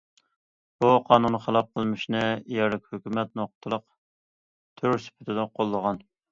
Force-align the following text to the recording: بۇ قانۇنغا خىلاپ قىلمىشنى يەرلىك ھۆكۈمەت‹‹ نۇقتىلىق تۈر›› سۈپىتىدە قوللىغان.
بۇ 0.83 0.87
قانۇنغا 1.09 1.39
خىلاپ 1.43 1.69
قىلمىشنى 1.75 2.23
يەرلىك 2.55 2.89
ھۆكۈمەت‹‹ 2.95 3.39
نۇقتىلىق 3.43 3.87
تۈر›› 4.83 5.01
سۈپىتىدە 5.07 5.49
قوللىغان. 5.57 6.05